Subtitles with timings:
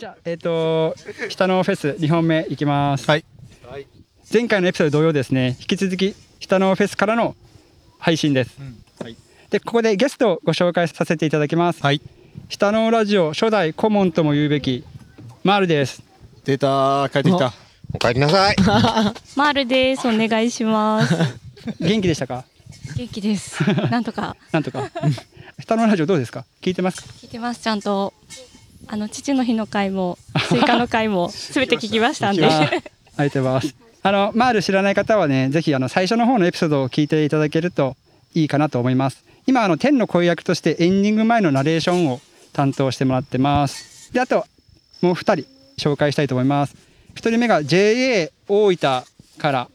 [0.00, 0.94] じゃあ、えっ、と、
[1.28, 3.04] 下のフェス2本目いきます。
[3.10, 3.24] はい。
[4.32, 7.36] 前回のエピソード同様ですね、引き続き下のフェスからの
[7.98, 8.56] 配信です。
[8.98, 9.16] はい。
[9.50, 11.82] で、ここでゲストをご紹介させていただきます。
[11.82, 12.00] はい。
[12.48, 14.84] 下のラジオ初代顧問とも言うべき、
[15.44, 16.02] マールです。
[16.46, 17.52] 出た帰ってきた。
[17.92, 18.56] お帰りなさい。
[19.36, 20.08] マールです。
[20.08, 21.14] お願いします。
[21.78, 22.46] 元気でしたか？
[22.96, 23.62] 元気です。
[23.90, 24.90] なんとかなんとか。
[25.60, 26.46] ひた農ラジオどうですか？
[26.62, 27.08] 聞いてますか？
[27.20, 27.60] 聞いてます。
[27.60, 28.14] ちゃんと
[28.92, 30.18] あの父の日の回も
[30.48, 32.44] スイカの回も すべて聞きましたんで。
[32.44, 32.58] あ
[33.16, 33.74] ありがとうございます。
[34.02, 37.96] あの、マール知らない方はね、ぜひあの最初の方のエピソードを聞いていただけると
[38.34, 39.22] いいかなと思います。
[39.46, 42.20] 今、あの、天の声役としてエンディング前のナレーションを
[42.52, 44.12] 担当してもらってます。
[44.12, 44.44] で、あと、
[45.02, 45.46] もう二人
[45.78, 46.74] 紹介したいと思います。
[47.14, 49.04] 一人目が JA 大分
[49.38, 49.68] から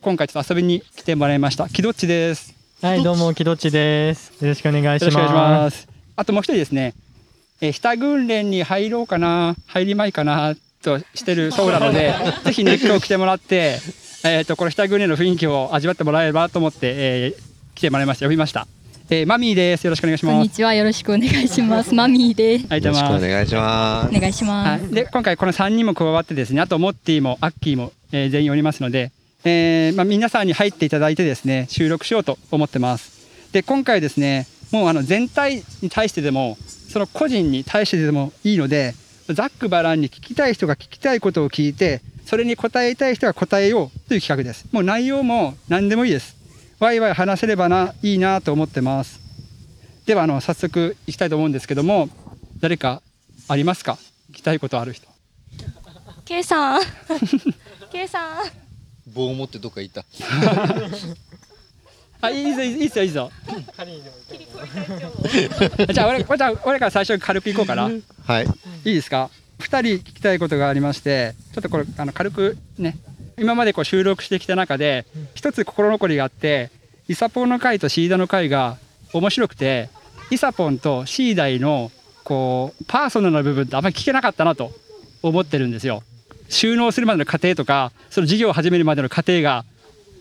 [0.00, 1.68] 今回ちょっと遊びに来てもらいました。
[1.68, 2.54] 木どっちです。
[2.80, 4.32] はい、どうも、きどっちです。
[4.40, 5.04] よろしくお願いします。
[5.04, 5.88] よろしくお願いします。
[6.16, 6.94] あともう一人ですね、
[7.62, 12.12] えー下訓練に入ろうかな、入りまいかなとしてる そうなので、
[12.44, 13.78] ぜひね、今日来てもらって、
[14.24, 18.26] えっ、と、この下訓練の雰囲気を味わってもらえればと思って、えー来てもらいました。
[18.26, 18.66] 呼びました。
[19.10, 19.84] えーマミーです。
[19.84, 20.42] よろしくお願いしこんます。
[20.42, 20.74] にちは。
[20.74, 21.94] よろしくお願いします。
[21.94, 22.66] マミーです。
[22.68, 23.30] ありがよろしくおとうございます。
[23.32, 24.16] 願いします。
[24.16, 24.82] お願いします。
[24.84, 29.12] はい、で今回この3人も加わってですねあとモッティもアッキーも、えー全員おりますので、
[29.44, 33.12] えーまあ、皆さんに入っていただいてですね収録しようと思ってます
[33.52, 36.56] で今回ですねもうあの全体に対してでも
[36.92, 38.94] その個人に対してでもいいので
[39.28, 44.66] ざっくばらんに聞きたい人が聞きたいことを聞いてそれに答えたい人が答えようという企画です。
[44.72, 46.36] もう内容も何でもいいです。
[46.78, 49.20] ワイワイ話せればないいなと思ってます。
[50.06, 52.08] ではあの早速いきたいと思うんですけども
[52.60, 53.02] 誰か
[53.48, 53.98] ありますか？
[54.30, 55.08] 聞きたいことある人。
[56.24, 56.82] K さん、
[57.90, 58.36] K さん。
[59.12, 60.04] 棒を持ってどっか行った。
[62.22, 63.30] あ、いいぞ、いいぞ、いいぞ。
[65.92, 67.88] じゃあ、俺、俺俺から最初に軽くいこうかな。
[67.90, 68.46] いはい。
[68.84, 69.30] いですか？
[69.58, 72.96] 二人聞きたいことがありまして、ちょっとこれ、あの、軽くね。
[73.38, 75.04] 今までこう収録してきた中で、
[75.34, 76.70] 一つ心残りがあって。
[77.08, 78.76] イサポンの回とシーダの回が
[79.12, 79.88] 面白くて。
[80.30, 81.90] イサポンとシーダイの、
[82.24, 84.72] こう、パーソナルな部分ってあんまり聞けなかったなと
[85.22, 86.02] 思ってるんですよ。
[86.48, 89.64] 収納するまでの過程とか、その事業を始めるまでの過程が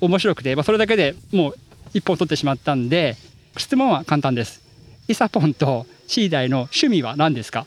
[0.01, 1.55] 面白くて、まあ、それだけでもう
[1.93, 3.15] 一本取ってしまったんで
[3.57, 4.61] 質問は簡単です。
[5.07, 7.65] イサポンとシーダイの趣味は何ですか？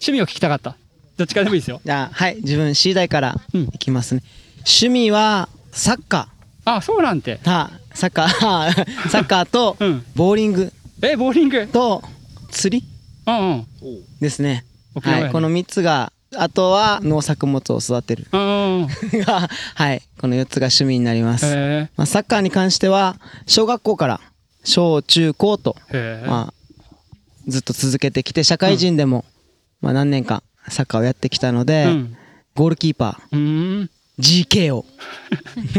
[0.00, 0.76] 趣味を聞きたかった。
[1.16, 1.80] どっちからでもいいですよ。
[1.84, 2.36] じゃあはい。
[2.36, 3.62] 自分 C 代からうん。
[3.64, 4.22] いきますね、
[4.58, 6.28] 趣味はサッカ
[6.64, 7.38] あそうなんて。
[7.42, 8.28] ーはサッカー。
[9.10, 10.04] サッカーとうん。
[10.14, 10.72] ボーリング。
[11.02, 11.58] えボーリング？
[11.60, 12.02] うんと
[12.50, 12.86] 釣り
[13.26, 13.66] うん
[14.20, 14.64] ですね。
[15.02, 15.30] はい。
[15.30, 18.26] この3つがあとは農作物を育てる。
[18.32, 18.40] うん。
[18.40, 18.88] う ん
[19.24, 20.02] がはい。
[20.18, 23.16] この4つが趣味になります、へまあ、サッカーに関しては
[23.46, 24.20] 小学校から
[24.64, 26.54] 小中高と、えまあ、
[27.46, 29.24] ずっと続けてきて社会人でも、
[29.80, 32.16] まあ、何年かサッカーをやってきたので、うん。
[32.54, 34.86] ゴールキーパー GK を。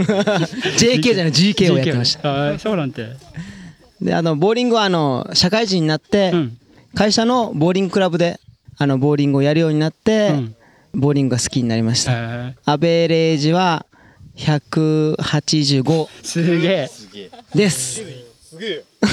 [0.77, 2.59] JK じゃない GK をやってました。
[2.59, 3.07] そうなんて。
[3.99, 6.57] であのボーリングはあの社会人になって、うん。
[6.95, 8.39] 会社のボーリングクラブで
[8.77, 10.55] あのボーリングをやるようになって、うん。
[10.93, 13.85] ボーリングが好きになりました、アベレージは
[14.35, 16.87] 185すげえ。
[16.87, 17.31] すげえ。
[17.53, 18.03] です。
[18.49, 18.83] すげえ。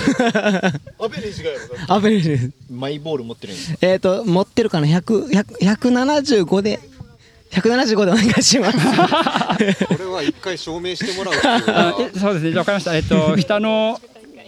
[0.99, 1.95] アベレージがやろ。
[1.95, 2.53] アベレージ。
[2.71, 3.77] マイボール持ってるんです。
[3.81, 6.81] えっ、と持ってるかな？100 100 175で
[7.51, 8.79] 175でお願いします。
[9.87, 12.57] これは一回証明してもらうそうですね。
[12.57, 12.97] わかりました。
[12.97, 14.01] えっと 下の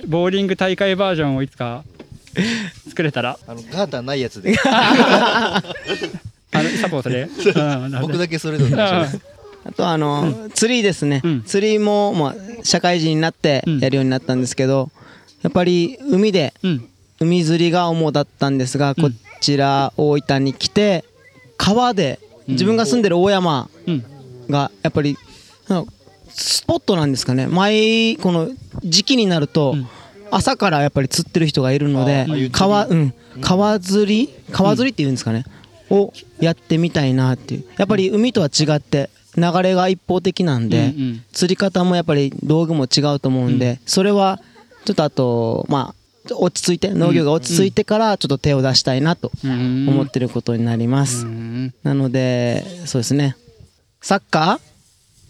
[0.06, 1.84] ボーリング大会バージョンをいつか
[2.88, 3.38] 作れたら？
[3.47, 4.56] あのガーターないやつで。
[4.69, 5.62] あ
[6.54, 7.28] のイサポンそれう
[8.00, 9.20] 僕だけそれでお願いします。
[9.64, 11.42] あとあの、釣りですね、うん。
[11.42, 13.78] 釣りも、まあ、社会人になってうん。
[13.80, 14.91] やるようになったんですけど、
[15.42, 16.88] やっぱり海でうん。
[17.19, 19.02] 海釣りが主だったんですが、うん。
[19.02, 19.10] こ
[19.41, 21.04] ちら大分に来て
[21.56, 24.04] 川で自分が住んでる大山うん。
[24.48, 25.19] がやっぱり
[25.69, 25.86] あの
[26.28, 27.46] スポットなんですかね。
[27.48, 28.50] 毎この
[28.84, 29.88] 時期になると、うん
[30.37, 35.44] 朝からやっぱり釣ってる人がいるので川,、うん、川釣り川釣りっていうんですかね、
[35.91, 37.65] をやってみたいなっていう。
[37.79, 41.25] やっぱり海とは違って流れが一方的なんで、うんうん。
[41.33, 44.41] 釣り方もやっぱり道具も違うと思うんで、それは
[44.85, 45.94] ちょっとあとま
[46.31, 49.88] あ落ち着いて農業が落ち着いてからちょっと手を出したいなとうん。
[49.88, 51.75] 思ってることになります、うん。
[51.83, 53.37] なのでそうですね。
[54.03, 54.61] サッカー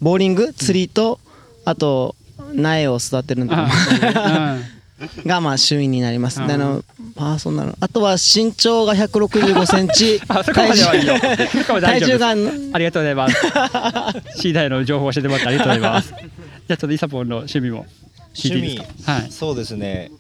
[0.00, 1.20] ボーリング釣りと
[1.64, 2.17] あと
[2.55, 3.69] 苗を育てるのとか。
[4.14, 4.58] あ
[5.26, 6.82] がまあ趣味になります、うんであの
[7.14, 10.76] パーソナルあとは身長が 165センチ 体
[12.04, 13.34] 重がありがとうございます。
[14.40, 16.08] シーダイの情報を教えてもらってありがとうございます。
[16.08, 17.87] じゃあちょっとイサポンの趣味も
[18.34, 19.12] 聞いていいですか？
[19.12, 19.26] はい。
[19.31, 20.10] そうですね。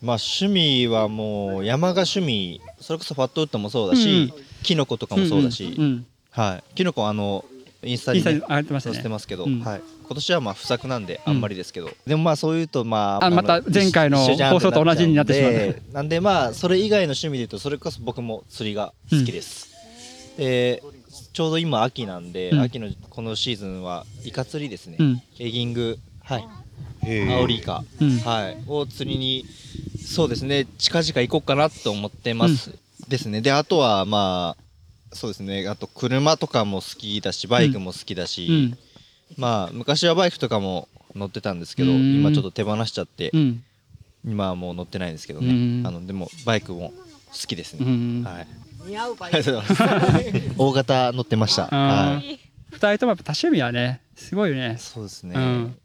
[0.00, 2.60] まあ趣味はもう山が趣味。
[2.80, 4.32] それこそファットウッドもそうだし、
[4.62, 7.44] キノコとかもそうだし、うんうんはい、キノコあの
[7.84, 9.60] インスタに、ね、上がってました載せてねますけど、うん。
[9.60, 19.68] はい、今年はまあ不作なんであんまりですけど、でもまあそういうとまああまたの前回の放送と同じになってしまうでなんでまあそれ以外の趣味で言うとそれこそ僕も釣りが好きです、
[20.36, 20.82] で
[21.32, 22.60] ちょうど今秋なんで、うん。
[22.60, 25.22] 秋のこのシーズンはイカ釣りですね、うん。
[25.38, 25.98] エギング。
[26.22, 26.48] はい。
[27.30, 28.18] アオリイカ、うん。
[28.18, 29.44] はい、を釣りに
[30.00, 30.66] そうですね。
[30.78, 32.72] 近々行こうかなと思ってます、
[33.08, 33.40] ですね。
[33.40, 34.62] であとはまあ
[35.12, 35.68] そうですね。
[35.68, 38.78] あと車とかも好きだしバイクも好きだし、うん。
[39.36, 42.16] まあ昔はバイクとかも乗ってたんですけどうん。
[42.16, 43.64] 今ちょっと手放しちゃって、うん。
[44.24, 45.86] 今はもう乗ってないんですけどね、うん。
[45.86, 46.92] あのでもバイクも
[47.30, 48.22] 好きですね、うん。
[48.24, 48.46] はい。
[48.84, 51.66] ありがとうございます大型乗ってました。
[51.66, 52.38] はい。
[52.70, 54.76] 二人ともやっぱ多趣味はねすごいよね。
[54.78, 55.76] そうですね、うん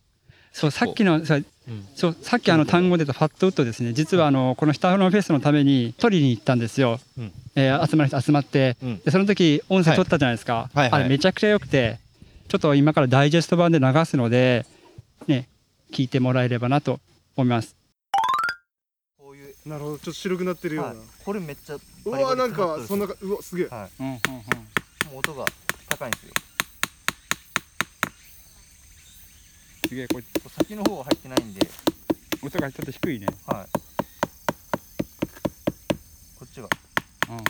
[0.57, 1.87] そうさっきのさうん。
[1.93, 3.93] そうさっきあの単語で言ったファットウッドですね。
[3.93, 7.31] 実はあのこの北のフェスのために取りに行ったんですよ、うん。
[7.55, 8.99] えー集まる人集まって、うん。
[9.05, 10.69] でその時音声取ったじゃないですか、はい。
[10.73, 11.01] はいはい。
[11.01, 11.99] あれめちゃくちゃ良くて
[12.47, 14.65] ちょっと今からダイジェスト版で流すので
[15.27, 15.47] ね
[15.91, 16.99] 聞いてもらえればなと
[17.35, 17.75] 思います。
[19.19, 23.67] こういう、なるほどちょっと白くなってるような、はい、これめっちゃうわなんかそんなかうわすげえ。
[23.67, 24.01] はい。
[24.01, 24.19] うんうんうん。
[25.11, 25.45] もう音が
[25.87, 26.33] 高いんですよ
[29.87, 31.67] すげえこれ先の方は入ってないんで。
[32.43, 33.67] 音がちょっと低いね、はい。
[36.39, 36.69] こっちが。
[37.29, 37.43] うんうん。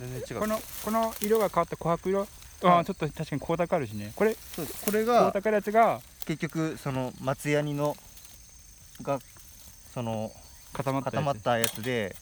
[0.00, 0.40] 全然違う。
[0.40, 2.26] このこの色が変わった琥珀色？
[2.62, 2.84] あはい。
[2.84, 4.12] ーちょっと確かに光沢あるしね。
[4.16, 4.84] これそうです。
[4.86, 7.96] これ光が沢あるやつが結局その松ヤニの
[9.02, 9.18] が
[9.92, 10.32] その
[10.72, 11.82] 固まったやつ。
[11.82, 12.16] で。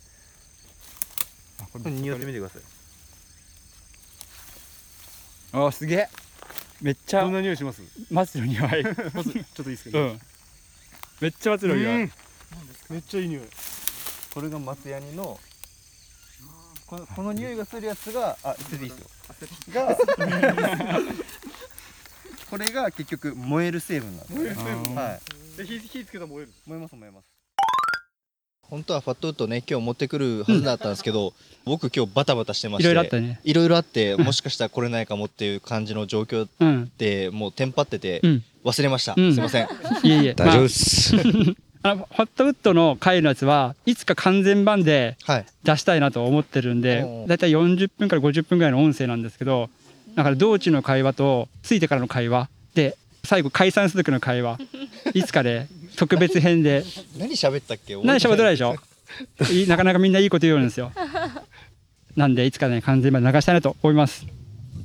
[1.61, 2.63] あこれ匂ってみてください。
[5.53, 6.09] あーすげえ
[6.83, 7.81] めっちゃどんな匂いします？
[8.11, 8.85] 松の匂いちょっ
[9.57, 10.21] といいですか、うん。
[11.21, 12.07] めっちゃ松の匂いう。
[12.07, 12.13] ん。
[12.91, 13.43] めっちゃいい匂い。
[14.35, 15.39] これが松ヤニの
[16.87, 19.07] このこの匂いがするやつがあそれでいいですよ。
[19.73, 19.97] が
[22.51, 24.95] これが結局燃える成分なんです燃える成分。
[24.95, 25.21] はい。
[25.61, 26.53] え火火つけたら燃える？
[26.67, 27.32] 燃えます燃えます
[28.73, 31.35] 本当はファットウッドね今日持ってくるはずだったんですけど、
[31.67, 33.39] 僕今日バタバタしてましていろいろあったね。
[33.45, 36.91] いろいろあってもしかしたら来れないかもっていう感じの状況うん。
[36.97, 38.45] でもうテンパっててうん。
[38.65, 39.35] 忘れました、うん。
[39.35, 39.69] すいません。
[40.05, 40.33] いえいえ。
[40.33, 41.15] 大丈夫です。
[41.83, 45.47] あのホットウッドの回のやつはいつか完全版ではい。
[45.65, 49.69] 出したいなと思ってるんでおーだいたい40分から50分ぐらいの音声なんですけど
[50.15, 54.59] だから道中の会話とついてからの会話で最後解散する時の会話
[55.13, 55.67] いつかで
[55.97, 56.85] 特別編で。
[57.19, 57.97] 何喋ったっけ？
[58.03, 58.77] 何しゃべってないでしょ？
[59.51, 60.93] いいなかなかみんないいこと言うんですよ。
[62.17, 64.27] なんでいつかね完全版流したいなと思います。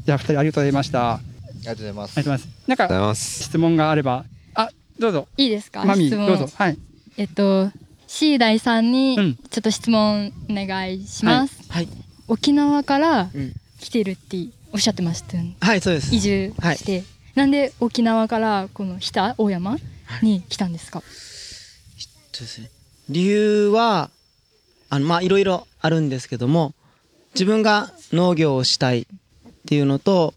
[0.05, 1.13] じゃあ二人ありがとうございました。
[1.15, 2.15] ありありがとうございます。
[2.15, 2.47] がとうございます。
[2.67, 3.43] なんかありがとうございます。
[3.43, 4.25] 質問があれば。
[4.55, 4.69] あ
[4.99, 5.27] どうぞ。
[5.37, 5.83] いいですか？
[5.85, 6.25] マミ質問。
[6.25, 6.53] ーどうぞ。
[6.55, 6.77] はい。
[7.17, 7.71] えっと
[8.07, 9.35] シーダイさんにうん。
[9.35, 11.87] ちょっと質問お願いします、はい。
[12.27, 13.53] 沖縄からうん。
[13.79, 14.37] 来てるって
[14.73, 15.55] おっしゃってましたよね。
[15.59, 16.13] はいそうです。
[16.15, 16.77] 移住はい。
[16.77, 17.03] して、
[17.35, 19.77] なんで沖縄からこの日田大山
[20.21, 22.69] に来たんですか、そうですね
[23.09, 24.09] 理由は
[24.89, 26.73] あのまあいろいろあるんですけども
[27.33, 29.05] 自分が農業をしたいっ
[29.67, 30.33] ていうのと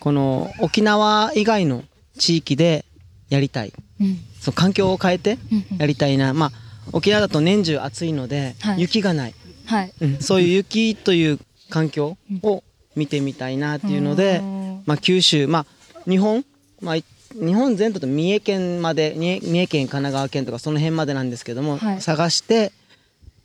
[0.00, 1.84] この沖縄以外の
[2.18, 2.84] 地域で
[3.28, 3.72] やりたい。
[4.00, 4.18] うん。
[4.40, 5.38] その環境を変えて
[5.78, 6.34] やりたいな。
[6.34, 6.52] まあ
[6.92, 8.80] 沖縄だと年中暑いので、はい。
[8.80, 9.34] 雪がない、
[9.66, 9.92] はい。
[10.00, 10.18] うん。
[10.18, 11.38] そういう雪という
[11.70, 12.64] 環境を
[12.96, 14.42] 見てみたいなっていうので、
[14.86, 15.46] まあ、九州。
[15.46, 15.66] まあ
[16.10, 16.44] 日本、
[16.80, 22.00] まあ、い日本全土と三重県まで三重三重県神奈川県とかその辺までなんですけども、はい。
[22.00, 22.72] 探して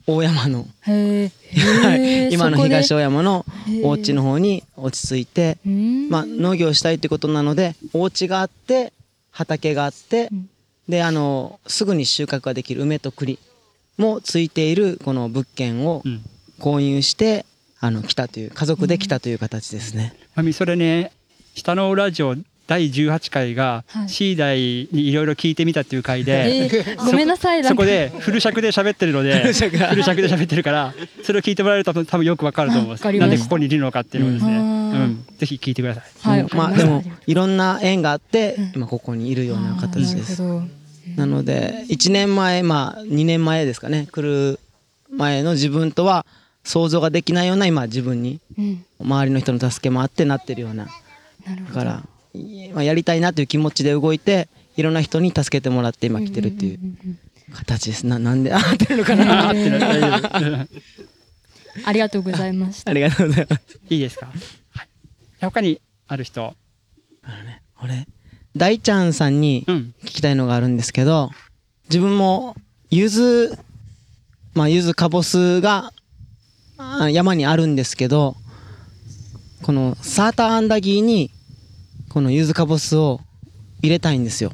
[0.05, 0.65] 大山の、
[2.31, 3.45] 今の東大山の
[3.83, 5.57] お家の方方に落ち着いて、
[6.09, 8.93] まあ、農業したいってことなのでお家があって
[9.31, 10.49] 畑があって、うん。
[10.87, 13.39] であのすぐに収穫ができる梅と栗
[13.97, 16.23] もついているこの物件をうん。
[16.59, 17.45] 購入して
[17.79, 20.15] あの来たという家族で来たという形ですね。
[20.33, 21.11] マミそれね
[21.53, 22.35] 下のラジオ
[22.67, 24.09] 第18回がはい。
[24.09, 29.77] シーダイにいろいろ聞いてみたっていう回で、えーごめんなさいそこでフル尺で喋ってるので フル尺
[30.21, 30.93] で喋ってるから
[31.23, 33.03] それを聞いてもらえると多分よくわかると思います。
[33.03, 34.63] なんでここにいるのかっていうのをですね、ううん。
[34.63, 36.01] んぜひ聞いてくださ
[36.35, 36.41] い。
[36.41, 38.71] はい、まあでもいろんな縁があってうん。
[38.75, 40.41] 今ここにいるような形です。
[41.15, 44.07] なので1年前まあ2年前ですかね。
[44.11, 44.59] 来る
[45.09, 46.25] 前の自分とは
[46.65, 48.83] 想像ができないような今自分にどうん。
[48.99, 50.87] 周りの人の助けもあってなってるような。
[51.45, 51.79] なるほど。
[51.79, 52.16] だから、い
[52.73, 56.79] まあ、やりたいなという気持ちで動いていろんな人に助けてもらって今来てるっていう
[57.53, 58.19] 形ですな。
[58.19, 60.51] なんで 合ってるのかな合ってる大丈夫う。
[60.51, 60.69] ん
[61.85, 62.91] ありがとうございました。
[62.91, 63.79] ありがとうございます。
[63.89, 64.27] いいですか、
[64.71, 64.87] はい、
[65.41, 66.55] 他にある人？
[67.81, 68.07] 俺
[68.55, 69.93] 大ちゃんさんにうん。
[70.03, 71.31] 聞きたいのがあるんですけど
[71.89, 72.55] 自分も
[72.89, 73.55] 柚子
[74.53, 75.91] まあ柚子かぼすが
[76.77, 78.35] あ山にあるんですけど
[79.63, 81.31] このサーターアンダギーに
[82.17, 83.19] この柚子かぼすを
[83.83, 84.51] 入れたいんですよ。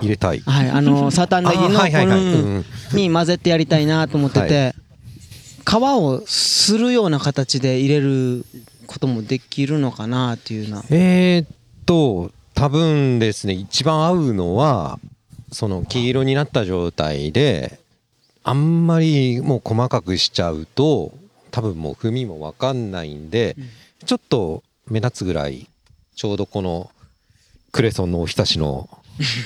[0.00, 0.40] 入れたい。
[0.40, 4.74] はいあのサーターアンダギーのこのうんに混ぜてやりたいなと思ってて、
[5.64, 8.44] 皮をするような形で入れる
[8.88, 11.46] こともできるのかなっていうなえーっ
[11.86, 14.98] と多分ですね一番合うのは
[15.52, 17.78] その黄色になった状態で
[18.42, 21.12] あんまりもう細かくしちゃうと
[21.52, 23.54] 多分もう踏みも分かんないんで、
[24.04, 25.68] ちょっと目立つぐらい
[26.14, 26.90] ちょうどこの
[27.72, 28.88] クレソンのおひたしの、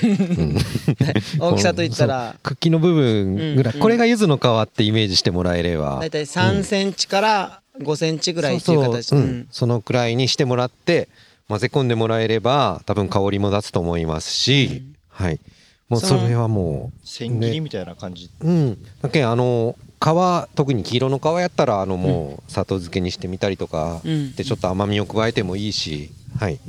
[0.03, 0.07] う
[0.43, 0.57] ん。
[1.39, 2.35] 大きさといったら。
[2.43, 3.79] 茎の部分ぐらい、うん。
[3.79, 5.97] これが柚子の皮ってイメージしてもらえれば。
[5.99, 9.07] だいたい3センチから5センチぐらいっていう形。
[9.07, 9.39] そうそう、ううん。
[9.41, 11.07] ん、そのくらいにしてもらって
[11.47, 15.39] 混ぜ込んでもらえれば多分香りも立つと思いますし、はい。
[15.87, 18.85] もうそれはも千切りみたいな感じ、ううん。
[19.01, 24.33] だけあの皮特に黄色の皮やったらあのもう砂糖漬けにしてみたりとかうん。
[24.35, 26.59] でちょっと甘みを加えてもいいしはい。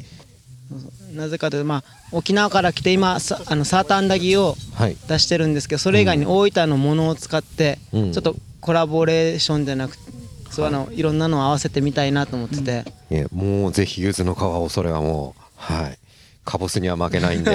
[1.15, 4.97] なぜかというとまあ沖縄から来て今さあのサーターアンダギーをはい。
[5.09, 8.13] 出してるんですけどそれ以外に大分のものを使ってうん。
[8.13, 10.11] ちょっとコラボレーションじゃなくて
[10.51, 15.99] そうあのいろんなのを合わせてみたいなと思ってて、いやもうぜひ柚子の皮をそれはもうはい。
[16.45, 17.53] かぼすには負けないんで。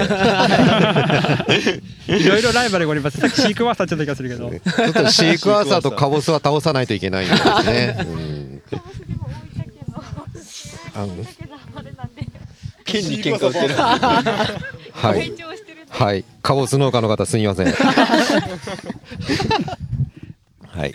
[2.08, 3.18] いろいろライバルがおります。
[3.18, 4.48] さっきシークワーサーちょっと気がするけど。
[4.50, 4.58] ちょ
[4.88, 7.98] っとシークワーサーとカボスは倒さないといけないんですね。
[8.08, 8.62] うん。
[10.94, 11.14] あの
[12.86, 13.74] 剣に喧嘩売ってる
[14.92, 15.32] はい。
[15.90, 16.24] はい。
[16.42, 17.66] カボス農家の方すみません。
[20.68, 20.94] はい。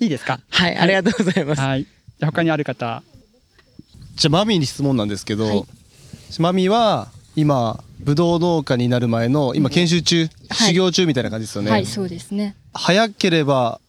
[0.00, 0.40] いいですか？
[0.50, 0.76] はい。
[0.76, 1.44] ありがとうござい。
[1.44, 1.82] ます、はい。
[1.84, 3.02] じゃあ他にある方。
[4.16, 5.66] じゃあマミーに質問なんですけど、
[6.38, 10.68] マミーは今ブドウ農家になる前の今研修中、はい。
[10.68, 12.56] 修行中みたいな感じですよね、はいそうですね。
[12.74, 13.80] 早ければ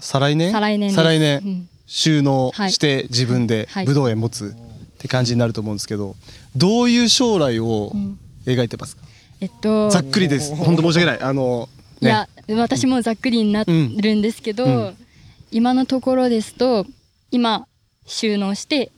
[0.00, 0.52] 再来年？
[0.52, 1.38] 再来年再来年。
[1.38, 1.68] うん。
[1.86, 2.72] 収納はい。
[2.72, 3.86] して自分ではい。
[3.86, 6.14] ブドウ園持つって感じになると思うんですけど
[6.56, 8.18] どういう将来をうん。
[8.44, 9.02] 描いてますか、
[9.40, 9.88] えっと。
[9.90, 10.54] ざっくりです。
[10.56, 11.20] 本当申し訳ない。
[11.20, 11.68] あの
[12.00, 14.96] いや私もざっくりになるんですけど、うん。
[15.52, 16.86] 今のところですと
[17.30, 17.68] 今
[18.04, 18.90] 収納して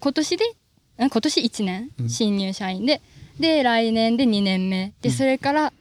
[0.00, 0.52] 今年でん
[0.98, 2.08] 今年1年、うん。
[2.10, 3.00] 新入社員で
[3.40, 4.92] で来年で2年目。
[5.00, 5.72] でそれから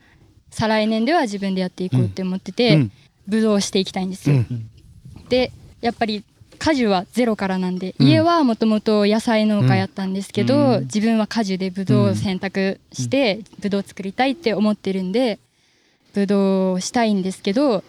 [0.50, 2.92] 再来年では自分でやっていこうって思ってて、うん。
[3.28, 4.38] ブドウをしていきたいんですよ。
[4.38, 4.70] うん。
[5.28, 5.52] で
[5.82, 6.24] やっぱり
[6.58, 8.08] 果樹はゼロからなんで、うん。
[8.08, 10.82] 家はもともと野菜農家やったんですけど、うん。
[10.82, 15.40] 自分は果樹でブドウを選択して、ブドウを作りたいって思ってるんで
[16.14, 17.84] ブドウをしたいんですけど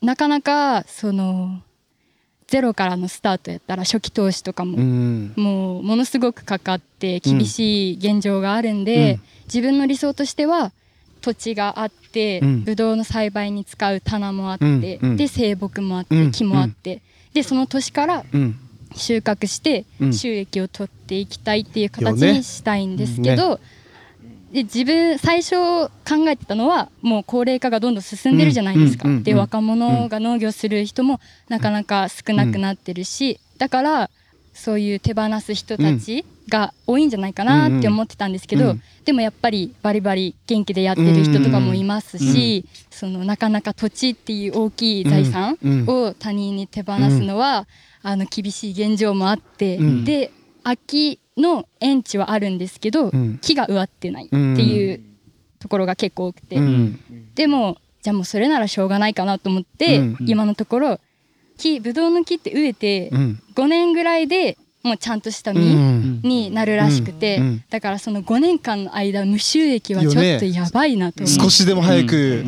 [0.00, 1.60] なかなかその
[2.46, 5.32] ゼロからのスタートやったら初期投資とかも、うん。
[5.34, 9.20] もうものすごくかかって厳しい現状があるんで、うん。
[9.46, 10.72] 自分の理想としては
[11.20, 12.64] 土地があって、うん。
[12.64, 15.10] ブドウの栽培に使う棚もあって、うん。
[15.10, 15.16] うん。
[15.16, 16.32] で生木もあって、うん。
[16.32, 17.00] 木もあって、
[17.34, 18.58] でその年からうん。
[18.96, 20.12] 収穫してうん。
[20.12, 23.58] 収益を取っていきたいっていう形にしたいんですけど、
[24.52, 25.90] で自分最初考
[26.28, 29.08] えてたのはもう高齢化がどんどん進んでるじゃないですか。
[29.22, 34.10] で若者が農業する人もなかなか少なくなってるし、だから
[34.54, 38.82] そういう手放す人たちが多いんじゃないかなって思ってたんですけど、うん。
[39.04, 47.66] でもやっぱりバリバリ元気でやってる人とかもいますし、そのなかなか土地っていう大きい財産うんを他人に手放すのは、
[48.02, 50.04] あの厳しい現状もあって、うん。
[50.04, 50.30] で
[50.62, 53.38] 秋の園地はあるんですけど、うん。
[53.38, 55.00] 木が植わってないっていう
[55.58, 57.00] ところが結構多くて、うん。
[57.34, 60.16] でもじゃあもうそれならしょうがないかなと思って、うん。
[60.20, 61.00] 今のところ
[61.58, 63.40] 木ぶどうの木って植えてうん。
[63.54, 66.20] 5年ぐらいでもうちゃんとしたう実ん。
[66.22, 72.44] になるらしくて、だからその5年間の間無収益はちょっとやばいなと思って少しでも早く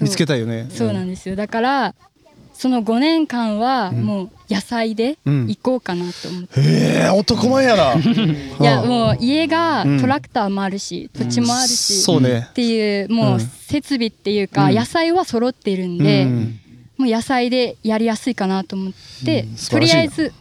[0.00, 0.68] 見つけたいよね。
[0.70, 1.34] そうなんですよ。
[1.34, 1.94] だから
[2.54, 7.94] その5年間はもう野菜で行こうかなと思って、へえ男前やな。
[7.94, 10.00] いやもう家がうん。
[10.00, 12.48] トラクターもあるし、土地もあるし、そうね。
[12.50, 14.74] っていうもう設備っていうか、うん。
[14.76, 16.60] 野菜は揃ってるんで、うん
[17.00, 18.92] もう野菜でやりやすいかなと思っ
[19.24, 20.34] て、とりあえず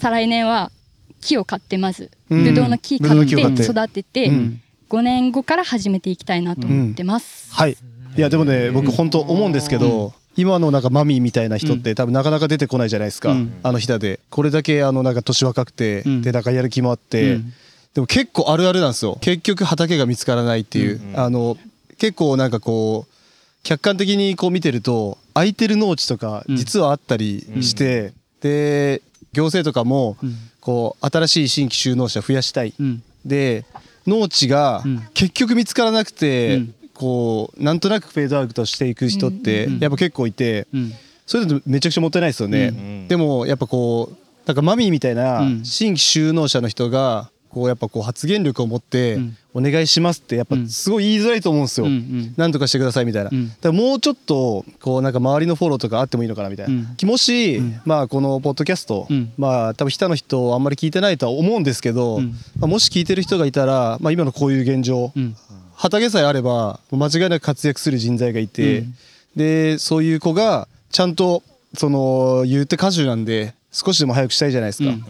[0.00, 0.72] 再来年は
[1.20, 2.44] 木を買ってまず、うん。
[2.44, 3.64] ぶどうの木ぶどう買っての木を買って。
[3.64, 4.62] 育てて、うん。
[4.88, 7.54] 5年後から始めていきたいなと思ってます。
[7.54, 7.76] はい。
[8.16, 13.54] いやでもね僕本当思うんですけど、今のなんかマミーみたいな人って多分なかなか出てこないじゃないですか、うん。
[13.62, 14.18] あの日だで。
[14.30, 16.22] これだけあのなんか年若くて、うん。
[16.22, 17.52] でなんかやる気もあって、うん。
[17.94, 19.16] でも結構あるあるなんですよ。
[19.20, 21.56] 結局畑が見つからないっていう、あの
[21.98, 23.14] 結構なんかこう
[23.62, 26.56] 客観的にこう見てると空いてる農地とかうん。
[26.56, 30.34] 実はあったりして、で行政とかもうん。
[30.60, 33.02] こう新しい新規就農者増やしたい、うん。
[33.24, 33.64] で
[34.06, 35.02] 農地がうん。
[35.14, 36.74] 結局見つからなくて、うん。
[36.92, 40.92] こうなんとなくフェードアウトしていく人ってうんやっぱ結構いて、うん。
[41.26, 43.08] それだとめちゃくちゃもったいないですよね、ん。
[43.08, 44.16] でもやっぱこう
[44.46, 45.64] なんかマミーみたいなうん。
[45.64, 49.36] 新規就農者の人がこうやっぱこう発言力を持ってうん。
[49.52, 51.86] お願いしますってやっぱすごい言いづらいと思うんですよ。
[51.86, 52.34] うんうん。
[52.36, 53.30] なんとかしてくださいみたいな。
[53.32, 53.48] うん。
[53.48, 57.08] だからもうちょっとこうなんか周りのフォローとかあってもいいのかなみたいな、うん。
[57.08, 57.80] もし、うん。
[57.84, 59.32] まあこのポッドキャスト、うん。
[59.36, 62.28] まあ多分日田の人あんまり聞いてないとは思うんですけど、うん。
[62.60, 65.34] まあ、もし聞いてる人がいたら、まあ、今のこういう現状、うん。
[65.74, 68.94] 畑さえあれば間違いなく活躍する人材がいて、うん。
[69.34, 71.42] でそういう子がちゃんと
[71.74, 75.04] その言って歌手なんで少しでも早くしたいじゃないですか、うん。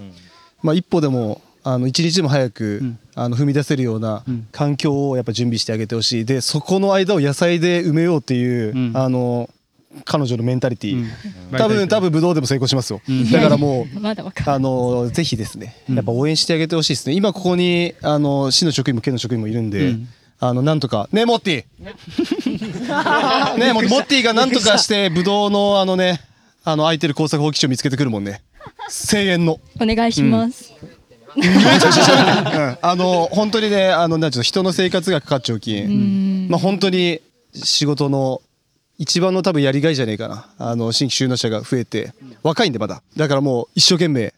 [0.63, 2.99] まあ、一歩でもあの一日でも早く、うん。
[3.15, 4.49] あの踏み出せるようなうん。
[4.53, 6.25] 環境をやっぱ準備してあげてほしい。
[6.25, 8.97] でそこの間を野菜で埋めようっていう、うん。
[8.97, 9.51] あの
[10.05, 10.93] 彼女のメンタリティ。
[10.95, 11.11] ー、
[11.53, 11.59] うん。
[11.59, 13.31] 多分多分ブドウでも成功しますよ、うん。
[13.31, 13.87] だからもう
[14.47, 15.97] あのぜひですねうん。
[15.97, 17.15] やっぱ応援してあげてほしいですね。
[17.15, 20.09] 今ここにあの市の職員も県の職員もいるんで、うん。
[20.43, 21.85] あのなんとかねモッティ。
[23.59, 26.21] ねモモッティがなんとかしてブドウのあのね
[26.65, 28.43] あの空いてる工作放棄地を見つけてくるもんね。
[28.91, 29.61] 声援の。
[29.81, 30.89] お願いします、うん、
[32.83, 36.49] あの本当にねあのなんちゅうの人の生活がかかっちゃうきうん。
[36.51, 37.21] まあ本当に
[37.53, 38.43] 仕事の
[38.99, 40.47] 一番の多分やりがいじゃねえかな。
[40.59, 43.03] あの新規就農者が増えて若いんでまだ。
[43.17, 44.35] だからもう一生懸命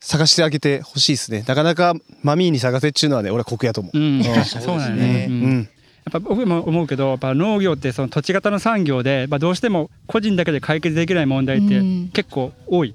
[0.00, 1.44] 探してあげてほしいですね。
[1.46, 4.04] なかなかマミーに探せっちゅうのはね俺は酷やと思う、うん。
[4.18, 4.44] うん。
[4.44, 5.26] そうだよね。
[5.28, 5.62] ううんん。
[5.62, 12.08] やっぱ僕も思うけどやっぱ農業ってその土地型の産業で、まあ、どうしても個人だけで解決できない問題ってうん。
[12.10, 12.94] 結構多い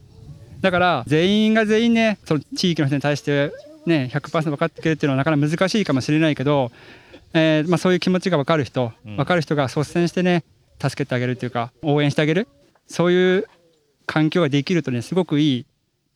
[0.62, 3.51] だから全員が全員ねその地域の人に対して
[3.86, 6.72] ね100%分かってくれるっていうのはなかなか難しいかもしれないけど、
[7.34, 9.18] えーまあ、そういう気持ちが分かる人うん。
[9.18, 10.44] 分かる人が率先してね
[10.82, 12.48] 助けてあげるっていうか応援してあげる。
[12.88, 13.48] そういう
[14.06, 15.65] 環境ができるとねすごくいい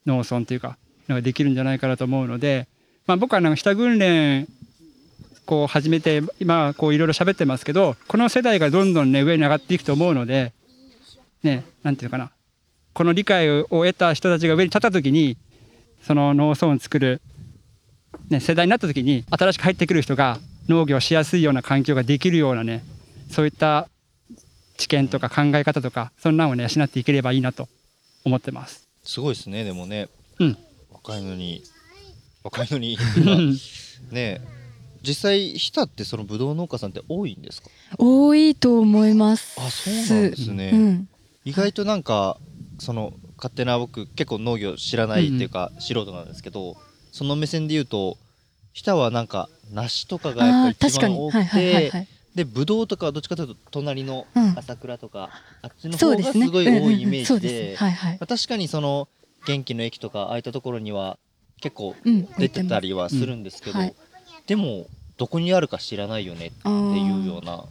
[0.06, 2.68] 農村っていうかのができるんじゃないかなと思うので、
[3.08, 4.48] まあ、僕はなんか下訓練
[5.46, 10.54] こう始めて今こういろいろ喋ってますけどこの世代がどんどんね上に上がっていくと思うので
[11.44, 12.32] ねなんていうのかな
[12.96, 15.38] この理解を得た人たちが上に立った時に
[16.02, 17.22] その農村を作る、
[18.30, 22.84] ね、世代になった時に新しく入ってくる人が農業しやすいような環境ができるようなね
[23.30, 23.90] そういった
[24.78, 27.68] 知見とか考え方とかそんなんをね養っていければいいなと
[28.24, 28.88] 思ってます。
[29.04, 30.08] すごいですねでもね、
[30.40, 30.58] うん。
[30.92, 31.64] 若いのに
[32.44, 33.58] 若いのにうん
[34.12, 34.42] ね
[35.04, 37.70] 実際日田ってそのブドウ農家さんって多いんですか？
[38.00, 39.60] 多いと思います。
[39.60, 41.10] あそうなんですね、うん。
[41.44, 42.38] 意外となんか
[42.80, 46.76] その勝手な僕結構農業知らないっていうか素人なんですけど、
[47.12, 48.18] その目線で言うと
[48.74, 54.54] 日田はなんか梨とかがやっぱり一番多くてでブドウとかはどっちかというと隣のうん。
[54.58, 55.30] 朝倉とか、
[55.62, 57.78] あっちの方がすごい多いイメージで
[58.20, 59.08] 確かにその
[59.46, 61.18] 元気の駅とかああいったところには
[61.62, 63.80] 結構うん出てたりはするんですけど、
[64.48, 67.64] でもどこにあるか知らないよねっていうような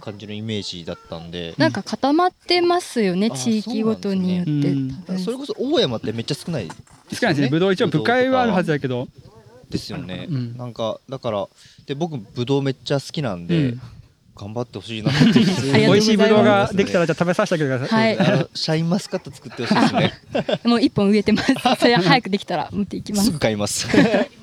[0.00, 6.68] 感じのイメージだったんで、なんか固まってますよねあ地域ごとによって、それこそ大山ってめっちゃ少ない
[7.12, 7.48] 少ないですね。
[7.48, 9.08] ぶどう一応部会はあるはずだけど、
[9.70, 10.56] ですよね、うん。
[10.56, 11.48] なんかだから
[11.86, 13.80] で僕ブドウめっちゃ好きなんで、うん
[14.36, 15.40] 頑張ってほしいなって
[15.86, 18.16] 美味しいぶどうができたらじゃあ食べさせてあげてください。
[18.16, 18.48] はい。
[18.54, 20.12] シャインマスカット作ってほしいですね。
[20.64, 21.54] もう一本植えてます。
[21.78, 23.26] それは早くできたら持っていきます。
[23.26, 23.88] すぐ買います。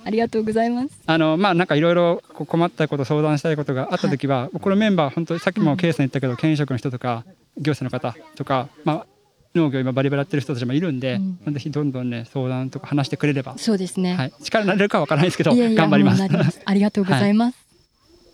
[0.06, 0.90] ありがとうございます。
[1.06, 7.26] あのまあなんかいろいろ困ったこと相談したいことがあった時は、このメンバー本当にさっきもケイさん言ったけど県職の人とか
[7.58, 9.06] 行政の方とか、まあ、
[9.54, 16.22] 農業今バリバリやってる人たちもいるんで、ぜひどんどんね相談とか話してくれれば、そうですね、はい、力になれるかわからないですけどいやいや頑張ります。
[16.66, 17.58] ありがとうございます、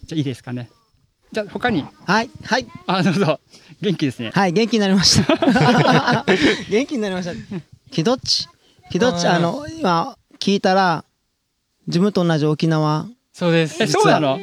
[0.06, 0.70] じゃあいいですかね。
[1.32, 1.86] じゃあ他に？
[2.06, 2.68] はいはい。
[2.88, 3.40] あどうぞ。
[3.82, 4.32] 元気ですね。
[4.34, 6.26] はい元気になりました。
[6.70, 7.34] 元気になりました。
[7.92, 8.48] キドッチ
[8.90, 11.04] キドッチはいあの今聞いたら
[11.88, 13.06] 自分と同じ沖縄。
[13.34, 13.82] そうです。
[13.84, 14.40] えそうなの？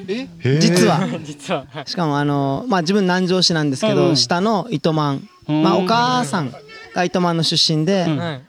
[0.61, 1.01] 実は。
[1.25, 1.67] 実は。
[1.73, 5.29] はいしかもあのまあ自分南城市なんですけど、うん下の糸満。
[5.49, 5.63] うん。
[5.63, 6.55] まあお母さん
[6.95, 8.17] が糸満の出身で、うん。
[8.19, 8.43] はい。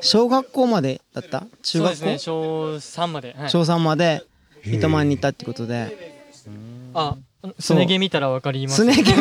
[0.00, 1.46] 小学校までだった？
[1.62, 2.18] 中学校、ね。
[2.18, 3.34] 小三まで。
[3.38, 3.50] はい。
[3.50, 4.24] 小3まで
[4.66, 6.14] 糸満にいたってことで。
[6.94, 7.14] あ
[7.58, 8.76] すね毛見たらわかります。
[8.76, 9.14] すね毛見た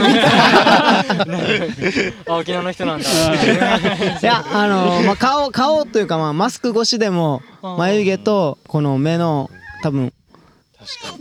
[2.28, 3.10] あ沖縄の人なんだ。
[3.10, 9.50] いやあのまあ顔顔というかまあマスク越しでも眉毛とこの目の
[9.82, 10.14] 多分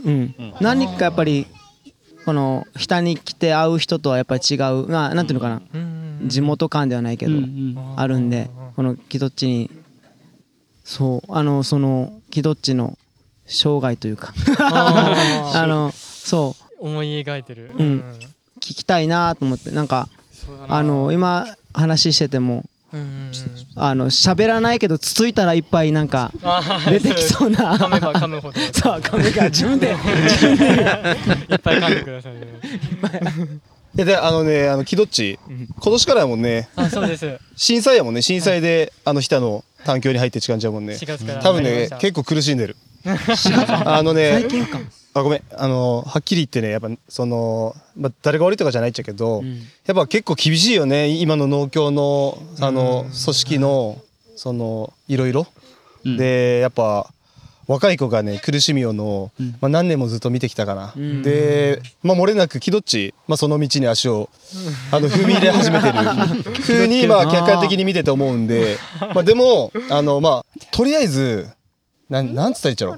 [0.05, 0.35] うん。
[0.61, 1.47] 何かやっぱり
[2.25, 4.87] この下に来て会う人とはやっぱり違う。
[4.87, 5.61] まあなんていうのかな。
[5.73, 6.21] うん。
[6.25, 7.33] 地元感ではないけど、
[7.97, 9.71] あるんでこのキドッチに
[10.85, 12.97] そうあのそのキドッチの
[13.45, 14.33] 生涯というか。
[14.59, 17.71] あ のそう思い描いてる。
[17.77, 18.03] うん。
[18.59, 20.09] 聞きたいなと思ってなんか
[20.67, 23.31] あの今話しててもうんうんうん。
[23.75, 26.31] あの喋らないけどつついたらいっぱいなんか
[26.89, 27.77] 出てきそうな。
[27.77, 28.59] 噛めば噛むほど。
[28.59, 29.95] い っそう髪が自分で
[31.63, 32.41] ぱい噛んでくださいね。
[33.95, 36.67] いやであのねあのキドッチ今年からやもんね。
[36.75, 37.39] あそうです。
[37.55, 38.21] 震災やもんね。
[38.21, 40.95] 震災であの日田の環境に入ってって感じだもんね。
[40.95, 41.41] 4月から。
[41.41, 42.75] 多分ね結構苦しんでる。
[43.85, 44.79] あのね最近か
[45.13, 45.41] あごめん。
[45.55, 49.43] あのはっきり言ってねやっぱその、まあ、誰が悪いとかじゃないっちゃけど、
[49.85, 54.01] やっぱ結構厳しいよね今の農協のあの組織の
[54.35, 55.47] そのいろいろ、
[56.03, 57.13] でやっぱ
[57.67, 64.29] 若い子がね苦しみをの、まあ、何年もずっと見てきたかな、で、まあ、漏れなく気どっち、まあ、その道に足を
[64.91, 65.93] あの踏み入れ始めてる。
[66.63, 71.47] ふうにまあ客観的に見てて思うんで、まあ、でもあのまあとりあえず
[72.09, 72.97] なんなんつったらいいっちゃろう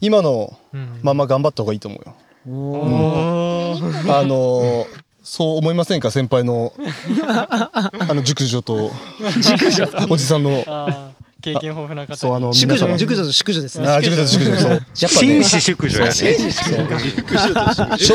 [0.00, 0.58] 今の
[1.02, 2.14] まま頑張った方がいいと思うよ。
[2.46, 2.50] う
[3.76, 4.10] ん。
[4.10, 4.86] あの
[5.22, 6.10] そう思いませんか？
[6.10, 6.72] 先輩の
[7.26, 8.90] あの熟女と。
[10.08, 10.64] おじさんの
[11.54, 12.92] 経験豊富な方そうあの熟皆様。
[12.92, 13.88] 女熟女と淑女ですね。
[13.88, 14.56] あ熟女と淑女。
[14.56, 14.70] そう。
[14.70, 15.10] やっぱね。
[15.10, 16.12] 紳士淑女やね。
[16.12, 16.32] 淑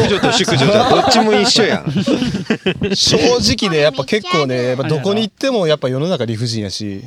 [0.08, 0.20] 女。
[0.20, 2.96] と淑女じゃどっちも一緒やん。
[2.96, 7.04] 正直ねやっぱ結構ねやっぱどこに行ってもやっぱ世の中理不尽やし。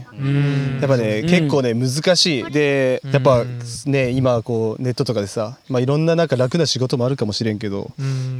[0.81, 2.45] やっぱね結構ね難しい。
[2.51, 3.45] でやっぱ
[3.87, 7.91] ね今こうネットとかでさまあいろんななんか楽な仕事もあるかもしれんけど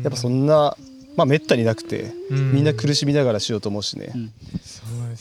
[0.03, 0.77] やっぱそんな
[1.17, 4.13] まあめったになくてみんな苦しみながらしようと思うしね。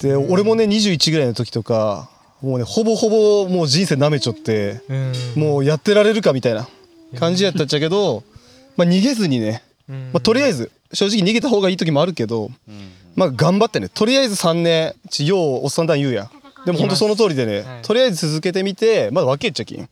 [0.01, 2.09] で俺もね21ぐらいの時とか
[2.41, 4.81] もうねほぼほぼもう人生舐めちょって
[5.35, 6.67] もうやってられるかみたいな
[7.17, 8.23] 感じやったっちゃけど
[8.77, 12.49] まあ逃げずにねまあ、とりあえず正直逃げた方がいい時もあるけど、
[13.15, 16.29] まあ頑張ってねとりあえず3年ちようおっさんだん言うやん。
[16.65, 19.87] でも本当その通りでね、とりあえず続けてみてまだ分けっちゃきん。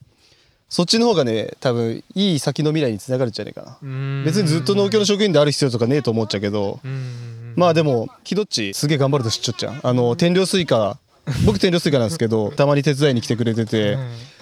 [0.70, 4.24] そっちの方がね多分いい先の未来につながるんじゃねえかな。
[4.26, 6.80] 別にずっと農協の職員である必要とかねえと思っちゃうけど
[7.56, 9.80] まあでも木どっちすげえ頑張ると知っちゃっちゃう。
[9.84, 10.98] あの天領スイカ
[11.46, 13.98] 僕天領スイカなんですけどたまに手伝いに来てくれてて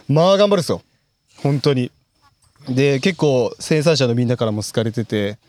[0.07, 0.81] まあ頑張るっすよ。
[1.37, 1.91] 本当に。
[2.69, 5.39] で結構生産者のみんなからも好かれてて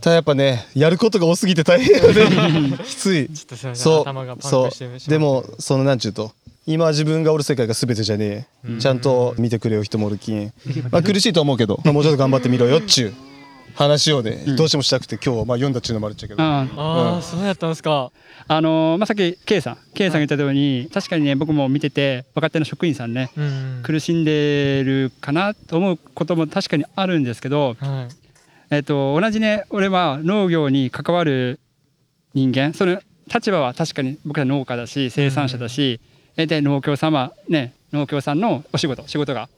[0.00, 2.78] ただやっぱねやることが多すぎて大変よね。
[2.84, 3.28] きつい。
[3.74, 5.10] そうそう。
[5.10, 6.32] でもそのなんちゅうと
[6.66, 8.78] 今自分がおる世界が全てじゃねえ。
[8.78, 10.52] ちゃんと見てくれよ人もおるきん、
[10.90, 13.14] まあ、苦しいと思うけど、まあ、もうちょっと頑張ってみろよっちゅう
[13.78, 18.10] 話をね、どうしてもしたくて今日はまあ読んだっちゅうのもあるっちゃけど、あああそうやったんですか。
[18.48, 19.78] あのーまあ、さっき K さん。
[19.94, 23.80] K さんが言ったように確かにね僕も見てて若手の職員さんねうん。
[23.84, 28.74] 苦しんでるかなと思うことも確かにあるんですけど、はい。
[28.74, 31.60] えっと同じね俺は農業に関わる
[32.34, 33.00] 人間その
[33.32, 36.00] 立場は確かに僕ら農家だし生産者だし、
[36.36, 39.48] えで農協様ね農協さんのお仕事仕事が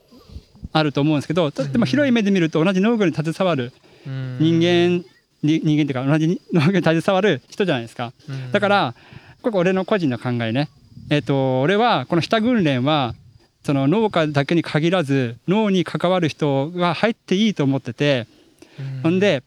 [0.72, 3.72] あると思うんですけどとでも広い目で見ると同じ農業に携わる
[4.06, 5.04] 人間
[5.42, 8.12] に人間っていうか同じ農業に携わる人じゃないですか。
[8.52, 8.94] だから
[9.42, 10.68] ここ俺の個人の考えね。
[11.10, 13.14] えっ、と俺はこの下訓練は
[13.64, 18.26] その農家だけに限らず農に関わる人が入っていいと思ってて、
[19.02, 19.42] ほんで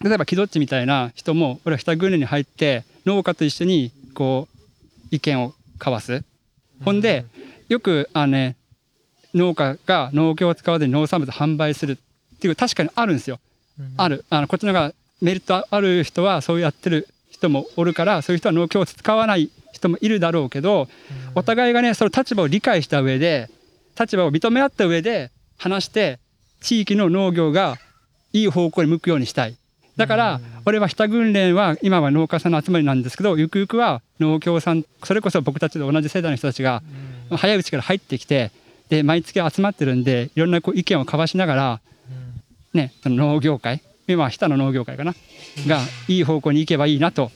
[0.00, 4.56] 例えば木どっちみたいな人も俺は下訓練に入って農家と一緒にこう
[5.10, 6.22] 意見を交わす。
[6.84, 7.24] ほんで
[7.68, 8.56] よくあのね
[9.34, 13.38] 農家が農協を使わずに農産物販売するっていう確かにあるんですよ。
[13.96, 14.24] ある。
[14.30, 20.88] あのこっちの方がメリットある人はそうやってる人もおるからそういう人は農協を使わない人もいるだろうけど、
[21.34, 23.50] お互いがねその立場を理解した上で
[23.98, 26.18] 立場を認め合った上で話して
[26.60, 27.76] 地域の農業が
[28.32, 29.56] いい方向に向くようにしたい。
[29.96, 36.82] だから俺は下訓練は今は農家さんの集まりなんですけどゆくゆくは農協さんそれこそ僕たちと同じ世代の人たちが
[37.30, 38.50] 早いうちから入ってきて
[38.90, 41.80] で毎月集まってるんでいろんなこう意見を交わしながら
[42.74, 43.82] ね、その農業界。
[44.08, 45.14] 今は下の農業界かな。
[45.66, 47.30] がいい方向に行けばいいなと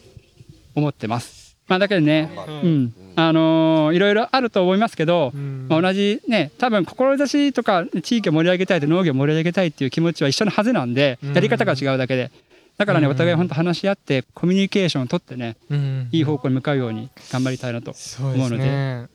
[0.74, 1.56] 思ってます。
[1.66, 2.30] まあ、だけどね、
[2.64, 2.94] うん。
[3.16, 5.32] あのーいろいろあると思いますけど、
[5.68, 12.30] まあ、同じね多分志とか地域を盛り上げたいと農業を盛り上げたいっていう気持ちは一緒のはずなんでやり方が違うだけで。
[12.78, 16.08] だからねお互い本当話し合ってコミュニケーションを取ってねうん。
[16.12, 18.64] いい方向に向かうように頑張りたいなとそうです思うので。
[18.64, 19.08] ね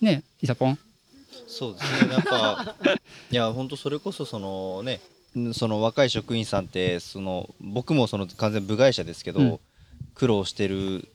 [0.00, 0.78] ねイサポン。
[1.46, 2.10] そうですね。
[2.12, 2.74] なんか
[3.30, 5.00] いや本当それこそそのねん
[5.54, 9.60] その若い職員さんってその僕もその完全部外者ですけど、うん。
[10.14, 11.08] 苦労してる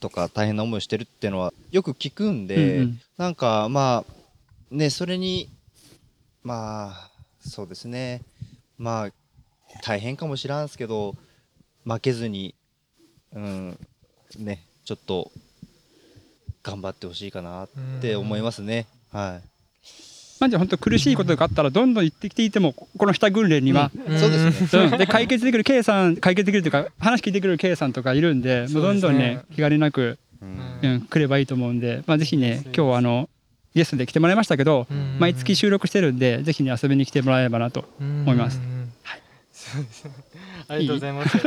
[0.00, 3.00] とか大変な思いをしてるっていうのはよく聞くんで、うんうん。
[3.16, 5.48] なんかまあねそれに
[6.42, 7.10] まあ
[7.40, 8.22] そうですね。
[8.78, 9.10] まあ
[9.82, 11.14] 大変かもしらんすけど
[11.84, 12.54] 負けずに
[13.32, 13.78] うん
[14.38, 15.30] ねちょっと
[16.62, 17.68] 頑張ってほしいかなっ
[18.00, 19.57] て思いますね、はい
[20.40, 24.18] まあじゃあ本当苦しいことがあったらどんどん言ってきていてもここの下訓練には、うん。
[24.18, 24.84] そうですね。
[24.84, 24.98] うん。
[24.98, 30.46] で解決できる K さん解決できるというか話聞いてくれる K さんとかいるんでもうどんどんね気兼ねなく、う
[30.88, 33.28] ん、来ればいいと思うんで、まあ、ぜひね今日はあの
[33.74, 34.88] ゲストで来てもらいましたけど、
[35.20, 38.60] 毎月収録してるんでぜひね遊びに来てもらえればなと思います。
[39.52, 40.12] そうですね。
[40.68, 41.38] ありがとうございます。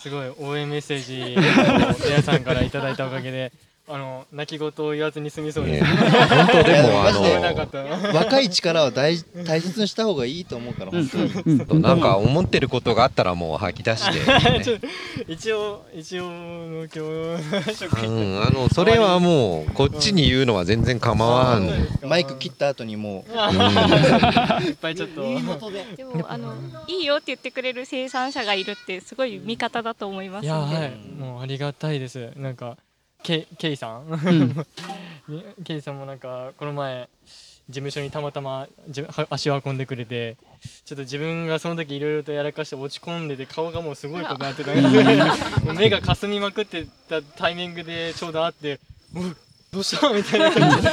[0.00, 1.40] すごい応援メッセージを
[2.04, 3.52] 皆さんからいただいたおかげで
[3.88, 11.24] あの泣き言を言わずに済みそうでいすや本当でもあの若い力は大大切にした方がいいと思うから本当に、
[11.64, 14.78] うんなんか思ってることがあったらもう吐き出して、 ちょ
[15.26, 17.36] 一応一応農協
[17.74, 21.68] 職う員ん、あのそれはもうこっちに言うのは全然構わん、
[22.06, 23.32] マイク切った後にもう。
[24.64, 25.22] いっぱいちょっと。
[25.22, 26.04] で。
[26.04, 26.54] もあの
[26.86, 30.92] いいよって言ってくれる生産者がいるってすごい味方だと思いますいやはい。
[31.18, 32.30] もうありがたいです。
[32.36, 32.76] なんか
[33.22, 34.66] ケイさん、ん。
[35.64, 37.08] ケイさんもなんかこの前
[37.68, 38.68] 事務所にたまたま
[39.30, 40.36] 足を運んでくれて
[40.84, 44.82] ちょっと自分がその時いろいろとやらかして落ち込んでて顔がもうすごいことになってたんで
[45.60, 48.80] すもう 目がかすみまくってたタイミングでちょうど会って
[49.12, 49.36] 「もう
[49.72, 50.50] どうした?」みたいな。
[50.50, 50.90] 感じで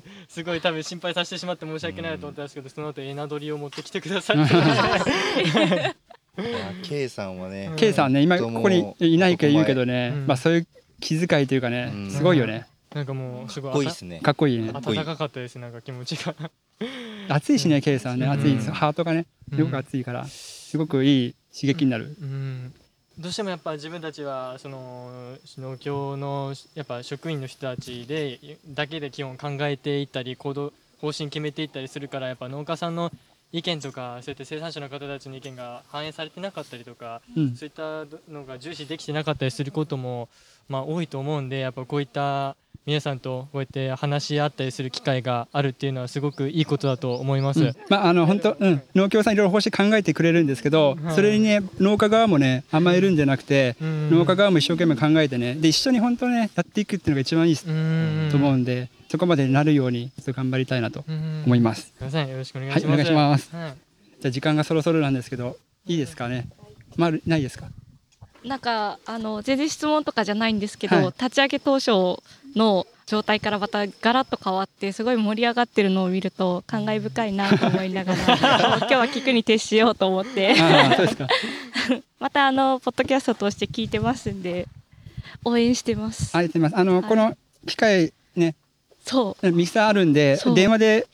[0.00, 4.54] ですごい多分心配させてしまって申し訳ないなと思ったんですけどその後エナドリを持ってきてくださって。
[4.54, 4.60] ま
[5.94, 6.05] あ
[6.82, 10.26] K さんはね K さんね今ここにいないから言うけどね、うん。
[10.26, 10.66] まあそういう
[11.00, 12.10] 気遣いというかね、うん。
[12.10, 12.66] すごいよね。
[12.94, 14.20] なんかもうすごいかっこいいっすね。
[14.20, 14.68] かっこいいね。
[14.70, 16.34] っこいい温かかったですなんか気持ちが。
[17.28, 18.26] 熱いしね K さんね。
[18.26, 19.58] 熱いハートがねうん。
[19.58, 22.74] よく熱いからすごくいい刺激になる、うん。
[23.18, 33.10] どうしてもやっぱ自分たちはその農協のやっぱ職員の人たちでだけで基本考えていったり行動方針決めていったりするからやっぱ農家さんの
[33.52, 37.56] 意見とかそうやって生産者の方たちの意見が反映されてなかったりとか、うん。
[37.56, 40.28] そういったのが重視できてなかったりすることも
[40.68, 47.60] まあ多いと思うんでやっぱこういった皆さんとこうやって話し合ったりする機会があるっていうのはすごくいいことだと思います。
[47.60, 61.92] うんまああの本当、うん、農協さんいろいろ方針考えてくれるんですけど、はいそれにね農家側もね甘えるんじゃなくて、うん農家側も一生懸命考えてねで一緒に本当ねやっていくっていうのが一番いいうんと思うんで、そこまでなるようにちょっと頑張りたいなとうん思います。
[61.98, 62.96] すいませんよろしくお願いはいおします。
[62.98, 63.56] 願いします。
[63.56, 63.74] はい
[64.20, 66.48] じゃあ時間がそろそろなんですけどいいですかね。
[66.96, 67.66] まるないですか。
[68.44, 71.06] なんかあの全然質問とかじゃないんですけど、はい。
[71.06, 71.90] 立ち上げ当初
[72.54, 80.54] の状態からまたガラッと変わってすごい盛り上がってるのを見ると感慨深いなと思いながら 今日は聞くに徹しようと思って。
[82.18, 84.66] またあのポッドキャストとして聞いてますんで
[85.44, 86.30] 応援してます。
[86.34, 86.42] あ
[86.84, 87.02] の、はい。
[87.04, 88.54] この機械ね
[89.04, 89.52] そう。
[89.52, 91.06] ミキサーあるんで電話で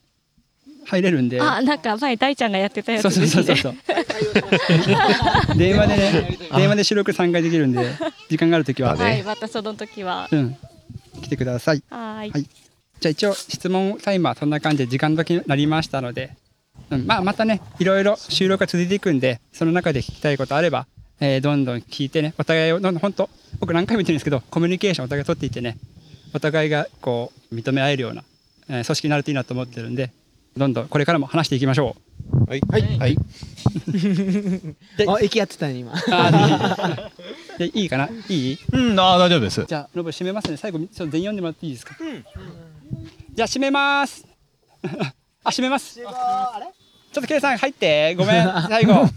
[0.84, 1.40] 入れるんで。
[1.40, 3.74] あなんか前大ちゃんがやってたやつそうそうそうそう。
[5.56, 7.86] 電話でね、電話で収録3回できるんで、
[8.28, 9.10] 時間があるときは、だね。
[9.10, 10.28] はいまたその時は。
[10.30, 10.56] うん、
[11.22, 11.82] 来てください。
[11.88, 12.30] はーい。
[12.30, 12.46] はい。
[13.02, 16.36] じゃあ一応質問タイムはそんな感じで時間時になりましたので、
[16.90, 20.86] うん、まあまたねいろいろ収録が続いていくんでその中で聞きたいことあれば、
[21.18, 25.78] えーどんどん聞いてねお互いをどんどん本当僕何回も言ってるんですけどコミュニケーションお互い取っていってね
[26.32, 28.22] お互いがこう認め合えるような、
[28.68, 30.12] えー組織になるといいなと思ってるんで
[30.56, 31.96] どんどんこれからも話していきましょ
[32.32, 32.44] う。
[32.48, 32.60] はい。
[32.98, 33.16] はい。
[35.08, 35.92] あ息合ってたね今。
[36.10, 38.08] あーでいいかな？
[38.28, 38.58] いい？
[38.72, 39.64] うん、ああ、大丈夫です。
[39.66, 40.56] じゃあノブ締めますね。
[40.56, 41.96] 最後ちょっと全員読んでもらっていいですか、
[43.34, 44.26] じゃあ締めます。
[45.44, 45.94] あ締めます。
[45.94, 46.12] ちょっ
[47.14, 48.14] とケイさん入って。
[48.14, 48.44] ごめん。
[48.68, 49.08] 最後。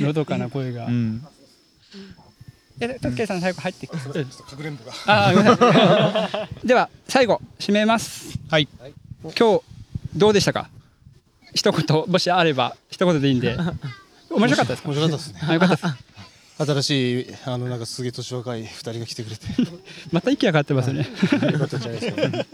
[0.00, 1.26] のどかな声が、うん。
[2.80, 4.08] えちょっとケイさん最後入ってきてか
[4.56, 4.92] くれんぼが。
[5.06, 6.48] あーごめんなさい。
[6.66, 8.38] では最後締めます。
[8.50, 8.68] はい。
[9.22, 9.60] 今日
[10.16, 10.68] どうでしたか？
[11.54, 13.56] 一言もしあれば一言でいいんで。
[14.30, 14.88] 面白かったですか？
[14.88, 15.40] 面白かったですね。
[15.42, 15.86] あよかったです。
[16.60, 19.46] 新しいあのなんかすげえ年若い二人が来てくれて。
[20.12, 21.08] また息上がってますね。
[21.52, 22.46] よかったんじゃないですか、ね、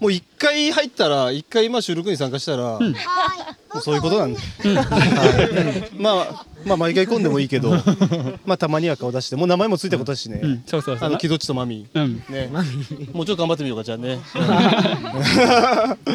[0.00, 5.98] もう一回入ったら一回まあ収録に参加したら、もうそういうことなんで、はい。
[5.98, 7.70] まあまあ毎回来んでもいいけど
[8.44, 11.08] まあたまには顔出してもう名前もついたことだしね、うんそうそうそう。
[11.08, 11.86] あの木戸っちとマミ。
[11.92, 12.22] うん。
[12.28, 12.50] ね。
[13.12, 14.18] もうちょっと頑張ってみようかじゃあね。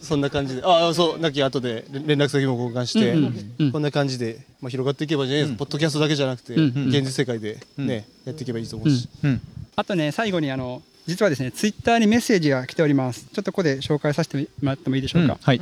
[0.00, 0.62] そんな感じで。
[0.64, 3.72] ああそうなき後で連連絡先も交換して、うんうんうん。
[3.72, 5.54] こんな感じで、まあ、広がっていけばいいじゃないです。
[5.54, 9.40] か、ポッドキャストだけじゃなくて、うんうん現実世界でね、やっていけばいいと思うし、うん。
[9.76, 13.26] あとね最後にあの実はですねツイッターにメッセージが来ております。
[13.32, 15.60] ちょっとここで紹介させてもらってもいいでしょうか、はい。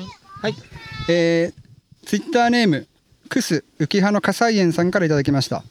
[1.09, 2.87] えー、ツイッターネーム
[3.35, 5.65] クス浮葉の火災園さんからいただきました。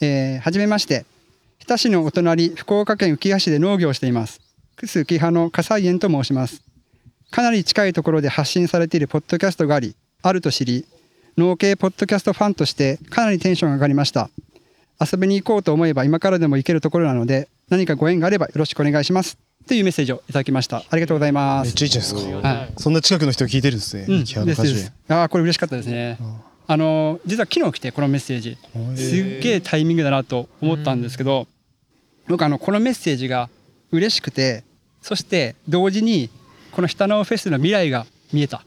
[0.00, 1.04] えーはじめまして。
[1.58, 4.40] 日田市のお隣福岡県浮葉市で農業をしています。
[4.74, 6.62] クス浮葉の火災園と申します。
[7.30, 10.86] かなり近いところで発信されているポッドキャストがありあると知り
[11.36, 14.30] 農系ポッドキャストファンとしてかなりテンションが上がりました。
[14.98, 20.84] 遊びに行こうと思えば今からでも行けるところなので何かご縁があればよろしくお願いしますというメッセージをいただきました。
[20.88, 21.68] ありがとうございます。
[21.68, 22.72] めっちゃいいじゃないですか、はい。
[22.76, 26.18] そんな近くの人が聞いてるんですね、うん、ですああこれ嬉しかったですね。
[26.66, 28.58] あの実は昨日来てこのメッセージ。
[28.96, 31.46] すっげえタイミングだなと思ったんですけど、
[32.28, 33.48] 僕あのこのメッセージが
[33.90, 34.64] 嬉しくて
[35.02, 36.30] そして同時に
[36.72, 38.64] この下のフェスの未来が見えた。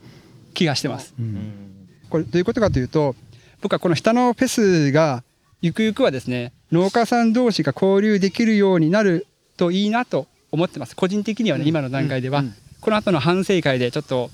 [0.57, 1.13] 気がしてます。
[2.09, 3.15] これどういうことかというと
[3.61, 5.23] 僕はこの下のフェスが
[5.61, 10.95] ゆくゆくはですね農家さん同士が交流できるようになるといいなと思ってます。
[10.95, 12.43] 個人的にはね、今の段階では、
[12.79, 14.29] この後の反省会でちょっと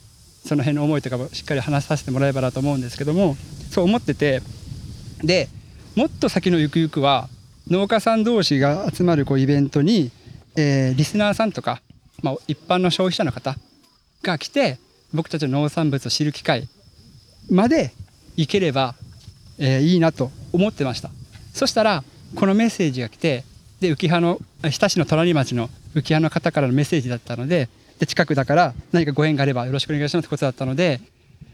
[0.45, 3.35] その辺の思いとかをしっかり話させてもらえばなと思うんですけども
[3.71, 4.41] そう思ってて
[5.23, 5.47] で
[5.95, 7.29] もっと先のゆくゆくは
[7.69, 10.11] 農家さん同士が集まるこうイベントに、
[10.55, 11.81] えーリスナーさんとか、
[12.21, 13.55] まあ、一般の消費者の方
[14.21, 14.79] が来て
[15.13, 16.67] 僕たちの農産物を知る機会
[17.49, 17.93] まで
[18.35, 18.95] いければ、
[19.59, 21.09] えーいいなと思ってました。
[21.53, 22.03] そしたら
[22.35, 23.43] このメッセージが来て
[23.79, 30.99] で浮葉の日田市の隣町の浮葉の方からのメッセージだったのでで近くだから何かご縁があればよろしくお願いしますってことだったので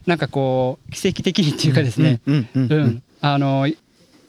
[0.06, 2.22] なんかこう奇跡的にっていうかですね、
[3.22, 3.68] あの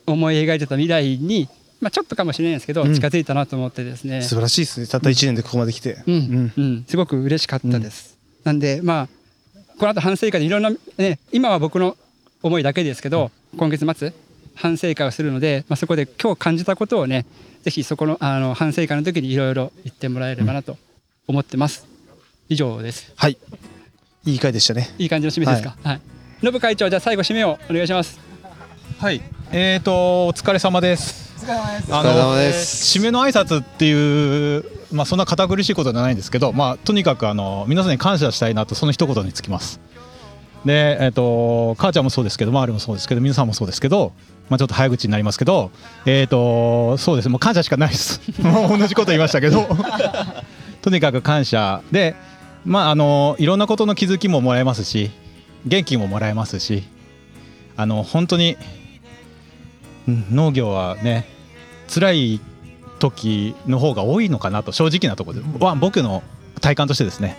[0.06, 1.48] 思い描いてた未来に、
[1.80, 2.94] まあ、ちょっとかもしれないですけど、うん。
[2.94, 4.22] 近づいたなと思ってですね。
[4.22, 4.86] 素晴らしいですね。
[4.86, 6.52] たった1年でここまで来て、うん。
[6.56, 8.18] うんすごく嬉しかったです。
[8.44, 9.08] なんでまあ
[9.78, 11.96] この後反省会でいろんな、ね、今は僕の
[12.42, 14.12] 思いだけですけど、今月末
[14.60, 17.24] 反省会をするので、まあ、そこで今日感じたことをね
[17.62, 20.76] ぜひそこのあの反省会の時にいろいろ言ってもらえればなと
[21.26, 21.86] 思ってます。
[22.48, 23.12] 以上です。
[23.16, 23.38] はい
[24.26, 25.76] いい回でしたねいい感じの締めですか？
[25.82, 26.00] はい。
[26.42, 28.20] ノブ会長じゃあ最後締めをお願いします。
[28.98, 31.30] はい、えーとお疲れ様です。
[31.38, 39.80] お疲れ様ですあお疲れ様のです締めの挨拶っていうまあそんな堅苦しいことじゃないんですけど、まあとにかくあの皆さんに感謝したいなとその一言につきます。
[40.64, 44.12] で、えっ、と母ちゃんもそうですけど、周りもそうですけど、皆さんもそうですけど、
[44.48, 45.70] まあちょっと早口になりますけど、
[46.06, 47.28] えっ、とそうです。
[47.28, 48.20] もう感謝しかないです。
[48.42, 49.66] 同じこと言いましたけど、
[50.82, 51.82] とにかく感謝。
[51.90, 52.14] で、
[52.64, 55.10] まああのいろんなことの気づきももらえますし、
[55.66, 56.84] 元気ももらえますし、
[57.76, 58.56] あの本当に
[60.06, 61.26] 農業はね
[61.88, 62.40] 辛い
[62.98, 65.64] 時の方が多いのかなと正直なところで。
[65.64, 66.22] は僕の
[66.60, 67.36] 体感としてですね。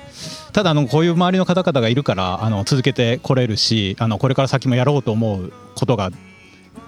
[0.54, 6.12] ただあのこういう周りの方々がいるからあの続けてこれるしあのこれから先もやろうと思うことが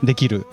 [0.03, 0.45] できる。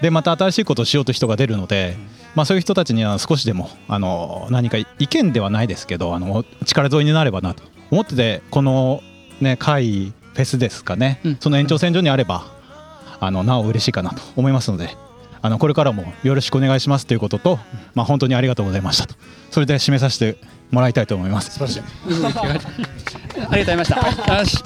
[0.00, 1.96] でまた新しいことをしようという人が出るので、
[2.34, 9.00] まあ、そういう人たちには少しでもあの何か意見ではないですけどあの力添えになればなと思っててこの、
[9.40, 12.46] ね、会フェスですかね、その延長線上にあれば
[13.20, 14.96] あのなお嬉しいかなと思いますので
[15.42, 17.58] あのこれからもよろしくお願いしますということと、
[17.94, 19.14] まあ、本当にありがとうございましたと
[19.50, 20.38] それで締めさせて
[20.70, 21.50] もらいたいと思います。
[21.50, 22.30] 素晴らしいありが
[23.42, 24.38] とうございました。
[24.38, 24.64] よし。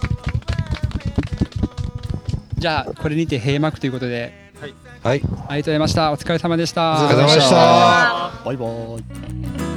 [2.58, 4.32] じゃあこれにて閉幕ということで。
[4.60, 4.74] はい。
[5.04, 6.12] ありがとうございました。
[6.12, 7.04] お疲れ様でした。
[7.04, 9.75] お疲れ様でしたバイバイ